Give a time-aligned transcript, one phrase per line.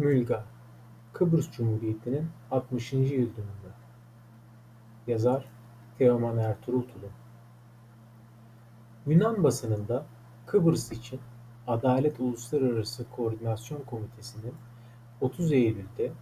[0.00, 0.44] Mülga,
[1.12, 2.92] Kıbrıs Cumhuriyeti'nin 60.
[2.92, 3.72] yıldönümü.
[5.06, 5.44] Yazar
[5.98, 7.10] Teoman Ertuğrul Tulun
[9.06, 10.06] Yunan basınında
[10.46, 11.20] Kıbrıs için
[11.66, 14.54] Adalet Uluslararası Koordinasyon Komitesi'nin
[15.20, 16.12] 30 Eylül'de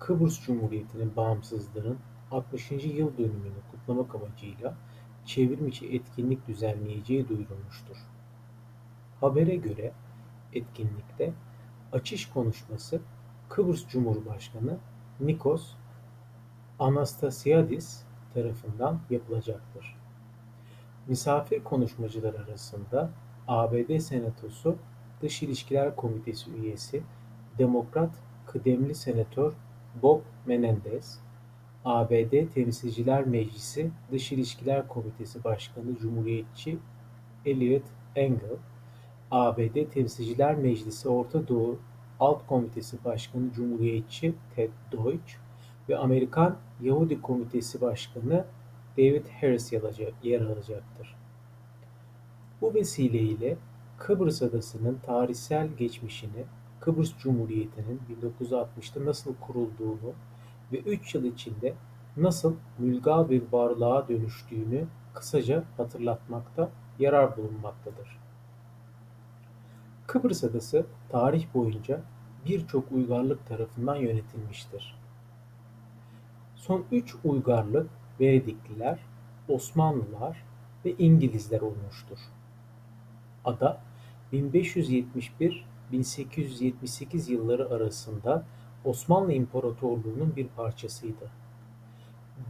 [0.00, 1.98] Kıbrıs Cumhuriyeti'nin bağımsızlığının
[2.30, 2.70] 60.
[2.70, 4.74] yıl dönümünü kutlamak amacıyla
[5.24, 7.96] çevrimiçi etkinlik düzenleyeceği duyurulmuştur.
[9.20, 9.92] Habere göre
[10.52, 11.32] etkinlikte
[11.92, 13.00] açış konuşması
[13.48, 14.78] Kıbrıs Cumhurbaşkanı
[15.20, 15.74] Nikos
[16.78, 18.02] Anastasiadis
[18.34, 19.96] tarafından yapılacaktır.
[21.06, 23.10] Misafir konuşmacılar arasında
[23.48, 24.76] ABD Senatosu
[25.22, 27.02] Dış İlişkiler Komitesi üyesi
[27.58, 28.10] Demokrat
[28.46, 29.52] kıdemli senatör
[30.02, 31.20] Bob Menendez,
[31.84, 36.78] ABD Temsilciler Meclisi Dış İlişkiler Komitesi Başkanı Cumhuriyetçi
[37.46, 37.84] Elliot
[38.16, 38.56] Engel,
[39.30, 41.78] ABD Temsilciler Meclisi Orta Doğu
[42.20, 45.32] Alt Komitesi Başkanı Cumhuriyetçi Ted Deutch
[45.88, 48.44] ve Amerikan Yahudi Komitesi Başkanı
[48.98, 49.72] David Harris
[50.22, 51.16] yer alacaktır.
[52.60, 53.56] Bu vesileyle
[53.98, 56.44] Kıbrıs Adası'nın tarihsel geçmişini,
[56.80, 60.12] Kıbrıs Cumhuriyeti'nin 1960'ta nasıl kurulduğunu
[60.72, 61.74] ve 3 yıl içinde
[62.16, 68.18] nasıl mülgal bir varlığa dönüştüğünü kısaca hatırlatmakta yarar bulunmaktadır.
[70.08, 72.00] Kıbrıs Adası tarih boyunca
[72.46, 74.98] birçok uygarlık tarafından yönetilmiştir.
[76.56, 78.98] Son üç uygarlık Venedikliler,
[79.48, 80.44] Osmanlılar
[80.84, 82.18] ve İngilizler olmuştur.
[83.44, 83.80] Ada
[84.32, 88.44] 1571-1878 yılları arasında
[88.84, 91.30] Osmanlı İmparatorluğu'nun bir parçasıydı.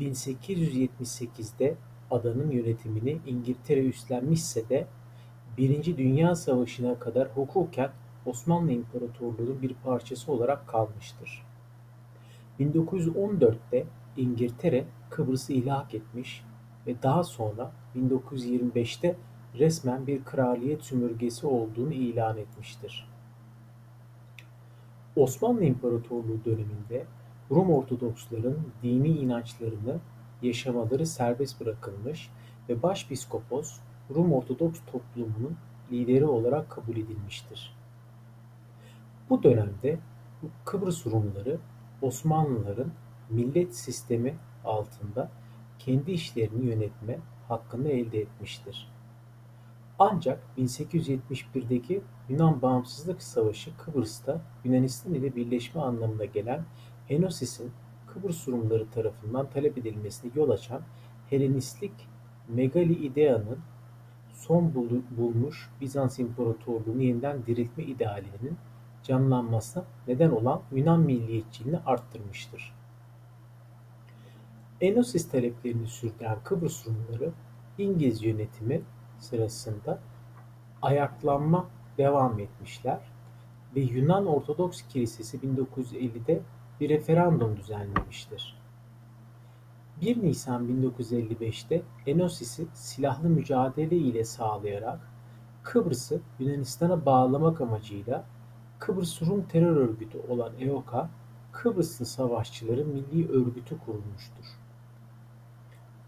[0.01, 1.75] 1878'de
[2.11, 4.87] adanın yönetimini İngiltere üstlenmişse de
[5.59, 7.91] Birinci Dünya Savaşı'na kadar hukuken
[8.27, 11.47] Osmanlı İmparatorluğu'nun bir parçası olarak kalmıştır.
[12.61, 13.87] 1914'te
[14.17, 16.45] İngiltere Kıbrıs'ı ilhak etmiş
[16.87, 19.17] ve daha sonra 1925'te
[19.59, 23.09] resmen bir kraliyet sömürgesi olduğunu ilan etmiştir.
[25.17, 27.07] Osmanlı İmparatorluğu döneminde
[27.51, 29.99] Rum Ortodoksların dini inançlarını
[30.43, 32.31] yaşamaları serbest bırakılmış
[32.69, 33.81] ve Başpiskopos
[34.15, 35.57] Rum Ortodoks toplumunun
[35.93, 37.77] lideri olarak kabul edilmiştir.
[39.31, 39.99] Bu dönemde
[40.65, 41.59] Kıbrıs Rumları
[42.03, 42.93] Osmanlıların
[43.31, 45.31] millet sistemi altında
[45.79, 47.19] kendi işlerini yönetme
[47.49, 48.89] hakkını elde etmiştir.
[49.99, 56.65] Ancak 1871'deki Yunan Bağımsızlık Savaşı Kıbrıs'ta Yunanistan ile birleşme anlamına gelen
[57.09, 57.73] Enosis'in
[58.07, 60.83] Kıbrıs Rumları tarafından talep edilmesine yol açan
[61.31, 61.93] Helenistik
[62.49, 63.59] Megali ideanın
[64.49, 64.75] son
[65.17, 68.57] bulmuş Bizans İmparatorluğu'nu yeniden diriltme idealinin
[69.03, 72.75] canlanmasına neden olan Yunan milliyetçiliğini arttırmıştır.
[74.81, 77.33] Enosis taleplerini sürdüren Kıbrıs Rumları
[77.79, 78.83] İngiliz yönetimi
[79.19, 79.99] sırasında
[80.83, 81.67] ayaklanma
[81.99, 83.01] devam etmişler
[83.77, 86.41] ve Yunan Ortodoks Kilisesi 1950'de
[86.81, 88.58] bir referandum düzenlemiştir.
[90.01, 95.01] 1 Nisan 1955'te Enosis'i silahlı mücadele ile sağlayarak
[95.63, 98.25] Kıbrıs'ı Yunanistan'a bağlamak amacıyla
[98.79, 101.11] Kıbrıs Rum terör örgütü olan EOKA,
[101.53, 104.45] Kıbrıslı Savaşçıları Milli Örgütü kurulmuştur.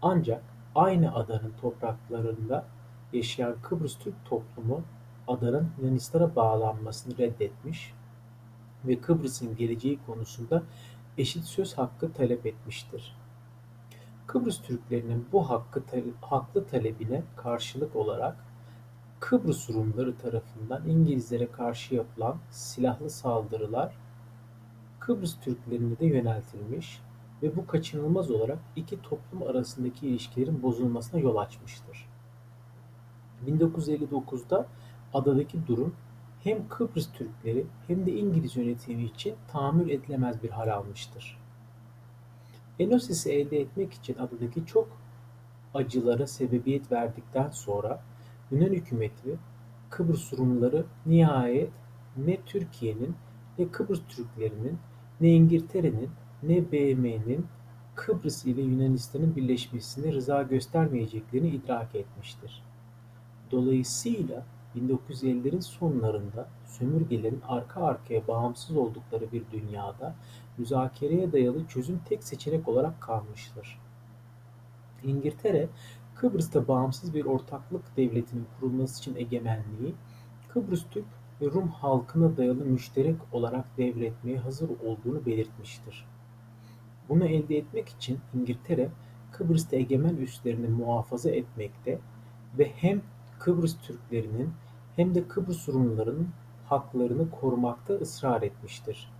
[0.01, 0.43] Ancak
[0.75, 2.65] aynı adanın topraklarında
[3.13, 4.81] yaşayan Kıbrıs Türk toplumu
[5.27, 7.93] adanın Yunanistan'a bağlanmasını reddetmiş
[8.85, 10.63] ve Kıbrıs'ın geleceği konusunda
[11.17, 13.20] eşit söz hakkı talep etmiştir.
[14.31, 15.83] Kıbrıs Türklerinin bu hakkı
[16.21, 18.35] haklı talebine karşılık olarak
[19.19, 23.95] Kıbrıs Rumları tarafından İngilizlere karşı yapılan silahlı saldırılar
[24.99, 27.01] Kıbrıs Türklerine de yöneltilmiş
[27.43, 32.07] ve bu kaçınılmaz olarak iki toplum arasındaki ilişkilerin bozulmasına yol açmıştır.
[33.47, 34.67] 1959'da
[35.13, 35.95] adadaki durum
[36.43, 41.41] hem Kıbrıs Türkleri hem de İngiliz yönetimi için tahammül edilemez bir hal almıştır.
[42.81, 44.97] Enosis'i elde etmek için adadaki çok
[45.73, 48.03] acılara sebebiyet verdikten sonra
[48.51, 49.37] Yunan hükümeti
[49.89, 51.71] Kıbrıs Rumları nihayet
[52.17, 53.15] ne Türkiye'nin
[53.57, 54.77] ne Kıbrıs Türklerinin
[55.21, 56.09] ne İngiltere'nin
[56.43, 57.45] ne BM'nin
[57.95, 62.63] Kıbrıs ile Yunanistan'ın birleşmesine rıza göstermeyeceklerini idrak etmiştir.
[63.51, 64.45] Dolayısıyla
[64.75, 70.15] 1950'lerin sonlarında sömürgelerin arka arkaya bağımsız oldukları bir dünyada
[70.57, 73.79] müzakereye dayalı çözüm tek seçenek olarak kalmıştır.
[75.03, 75.69] İngiltere,
[76.15, 79.93] Kıbrıs'ta bağımsız bir ortaklık devletinin kurulması için egemenliği,
[80.49, 81.05] Kıbrıs Türk
[81.41, 86.05] ve Rum halkına dayalı müşterek olarak devretmeye hazır olduğunu belirtmiştir.
[87.09, 88.89] Bunu elde etmek için İngiltere,
[89.31, 91.99] Kıbrıs'ta egemen üslerini muhafaza etmekte
[92.57, 93.01] ve hem
[93.41, 94.53] Kıbrıs Türklerinin
[94.95, 96.29] hem de Kıbrıs Rumlarının
[96.65, 99.11] haklarını korumakta ısrar etmiştir.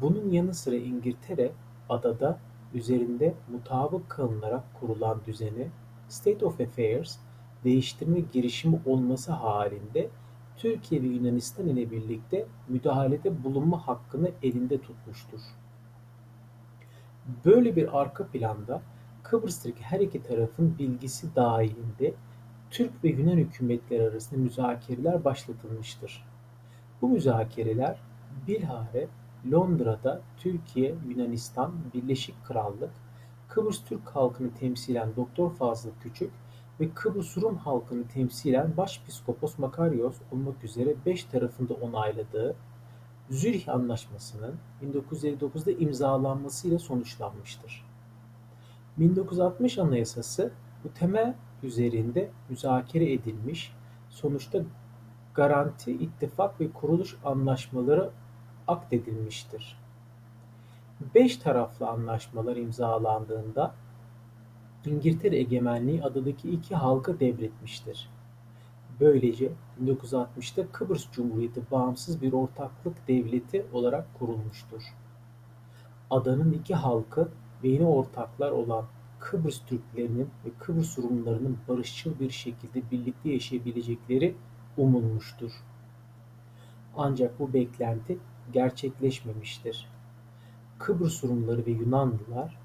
[0.00, 1.52] Bunun yanı sıra İngiltere,
[1.88, 2.38] adada
[2.74, 5.68] üzerinde mutabık kalınarak kurulan düzeni
[6.08, 7.16] State of Affairs
[7.64, 10.08] değiştirme girişimi olması halinde
[10.56, 15.40] Türkiye ve Yunanistan ile birlikte müdahalede bulunma hakkını elinde tutmuştur.
[17.44, 18.82] Böyle bir arka planda
[19.22, 22.14] Kıbrıs'taki her iki tarafın bilgisi dahilinde
[22.70, 26.24] Türk ve Yunan hükümetleri arasında müzakereler başlatılmıştır.
[27.02, 28.00] Bu müzakereler
[28.46, 29.08] bilhare
[29.52, 32.90] Londra'da Türkiye, Yunanistan, Birleşik Krallık,
[33.48, 36.30] Kıbrıs Türk halkını temsilen Doktor Fazıl Küçük
[36.80, 42.56] ve Kıbrıs Rum halkını temsilen Başpiskopos Makarios olmak üzere beş tarafında onayladığı
[43.30, 47.84] Zürih Anlaşması'nın 1959'da imzalanmasıyla sonuçlanmıştır.
[48.98, 50.52] 1960 Anayasası
[50.84, 53.72] bu temel üzerinde müzakere edilmiş,
[54.10, 54.62] sonuçta
[55.34, 58.10] garanti, ittifak ve kuruluş anlaşmaları
[58.68, 59.80] akdedilmiştir.
[61.14, 63.74] Beş taraflı anlaşmalar imzalandığında
[64.86, 68.10] İngiltere egemenliği adadaki iki halka devretmiştir.
[69.00, 69.52] Böylece
[69.84, 74.82] 1960'ta Kıbrıs Cumhuriyeti bağımsız bir ortaklık devleti olarak kurulmuştur.
[76.10, 77.28] Adanın iki halkı
[77.62, 78.84] ve yeni ortaklar olan
[79.20, 84.36] Kıbrıs Türklerinin ve Kıbrıs Rumlarının barışçıl bir şekilde birlikte yaşayabilecekleri
[84.76, 85.52] umulmuştur.
[86.96, 88.18] Ancak bu beklenti
[88.52, 89.88] gerçekleşmemiştir.
[90.78, 92.58] Kıbrıs Rumları ve Yunanlılar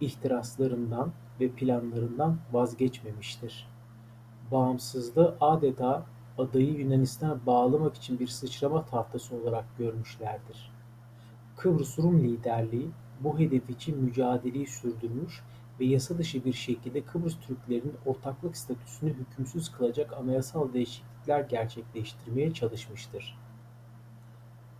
[0.00, 3.68] ihtiraslarından ve planlarından vazgeçmemiştir.
[4.50, 6.06] Bağımsızlığı adeta
[6.38, 10.72] adayı Yunanistan'a bağlamak için bir sıçrama tahtası olarak görmüşlerdir.
[11.56, 12.90] Kıbrıs Rum liderliği
[13.20, 15.42] bu hedef için mücadeleyi sürdürmüş
[15.80, 23.38] ve yasa dışı bir şekilde Kıbrıs Türklerinin ortaklık statüsünü hükümsüz kılacak anayasal değişiklikler gerçekleştirmeye çalışmıştır.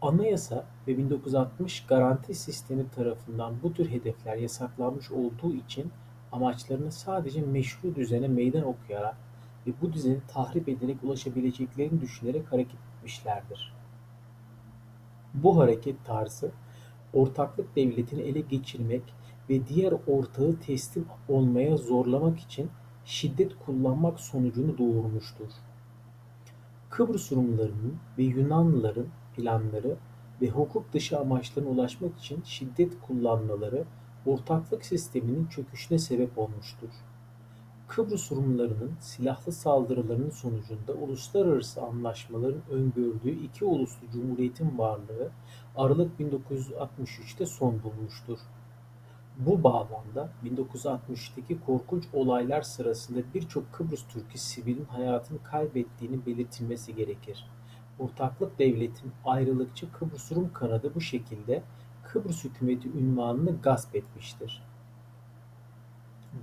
[0.03, 5.93] Anayasa ve 1960 garanti sistemi tarafından bu tür hedefler yasaklanmış olduğu için
[6.33, 9.17] amaçlarını sadece meşru düzene meydan okuyarak
[9.67, 13.75] ve bu düzeni tahrip ederek ulaşabileceklerini düşünerek hareket etmişlerdir.
[15.35, 16.51] Bu hareket tarzı
[17.13, 19.03] ortaklık devletini ele geçirmek
[19.51, 22.71] ve diğer ortağı teslim olmaya zorlamak için
[23.05, 25.51] şiddet kullanmak sonucunu doğurmuştur.
[26.91, 29.07] Kıbrıs Rumlarının ve Yunanlıların
[29.37, 29.97] planları
[30.43, 33.85] ve hukuk dışı amaçlarına ulaşmak için şiddet kullanmaları
[34.27, 36.89] ortaklık sisteminin çöküşüne sebep olmuştur.
[37.89, 45.31] Kıbrıs Rumlarının silahlı saldırılarının sonucunda uluslararası anlaşmaların öngördüğü iki uluslu cumhuriyetin varlığı
[45.77, 48.39] Aralık 1963'te son bulmuştur.
[49.39, 57.47] Bu bağlamda 1963'teki korkunç olaylar sırasında birçok Kıbrıs Türk'ü sivilin hayatını kaybettiğini belirtilmesi gerekir.
[57.99, 61.63] Ortaklık devletin ayrılıkçı Kıbrıs Rum kanadı bu şekilde
[62.05, 64.63] Kıbrıs hükümeti ünvanını gasp etmiştir.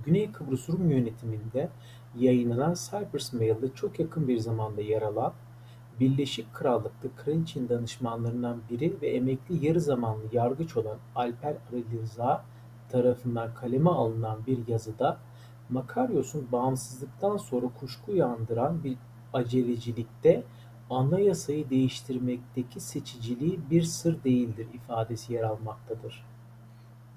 [0.04, 1.68] Güney Kıbrıs Rum yönetiminde
[2.16, 5.32] yayınlanan Cyprus Mail'de çok yakın bir zamanda yer alan,
[6.00, 11.84] Birleşik Krallık'ta kraliçenin danışmanlarından biri ve emekli yarı zamanlı yargıç olan Alper Ali
[12.88, 15.18] tarafından kaleme alınan bir yazıda
[15.70, 18.96] Makaryos'un bağımsızlıktan sonra kuşku uyandıran bir
[19.32, 20.42] acelecilikte
[20.90, 26.24] anayasayı değiştirmekteki seçiciliği bir sır değildir ifadesi yer almaktadır.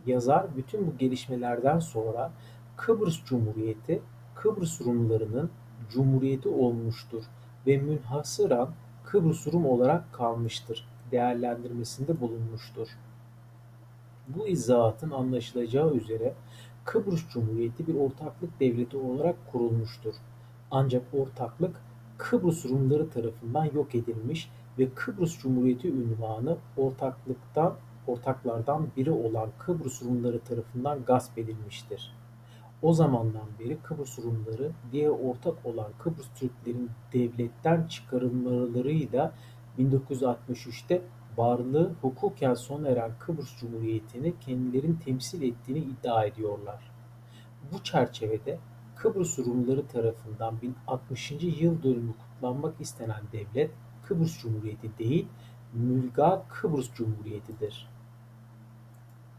[0.06, 2.32] Yazar bütün bu gelişmelerden sonra
[2.78, 4.02] Kıbrıs Cumhuriyeti
[4.36, 5.50] Kıbrıs Rumlarının
[5.90, 7.24] cumhuriyeti olmuştur
[7.68, 8.70] ve münhasıran
[9.04, 12.88] Kıbrıs Rum olarak kalmıştır değerlendirmesinde bulunmuştur.
[14.28, 16.34] Bu izahatın anlaşılacağı üzere
[16.86, 20.14] Kıbrıs Cumhuriyeti bir ortaklık devleti olarak kurulmuştur.
[20.72, 21.76] Ancak ortaklık
[22.18, 24.50] Kıbrıs Rumları tarafından yok edilmiş
[24.80, 27.76] ve Kıbrıs Cumhuriyeti ünvanı ortaklıktan
[28.08, 32.14] ortaklardan biri olan Kıbrıs Rumları tarafından gasp edilmiştir.
[32.82, 39.34] O zamandan beri Kıbrıs Rumları diğer ortak olan Kıbrıs Türklerin devletten çıkarılmalarıyla
[39.80, 41.02] 1963'te
[41.38, 46.92] varlığı hukuken sona eren Kıbrıs Cumhuriyeti'ni kendilerini temsil ettiğini iddia ediyorlar.
[47.72, 48.60] Bu çerçevede
[48.96, 51.32] Kıbrıs Rumları tarafından 1060.
[51.42, 53.72] yıl dönümü kutlanmak istenen devlet
[54.06, 55.28] Kıbrıs Cumhuriyeti değil,
[55.74, 57.91] Mülga Kıbrıs Cumhuriyeti'dir.